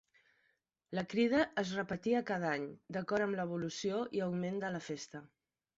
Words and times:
La 0.99 1.03
crida 1.11 1.41
es 1.63 1.73
repetia 1.81 2.23
cada 2.31 2.49
any, 2.55 2.67
d'acord 2.97 3.27
amb 3.29 3.41
l'evolució 3.43 4.05
i 4.19 4.27
augment 4.31 4.63
de 4.67 4.75
la 4.79 4.87
festa. 4.93 5.29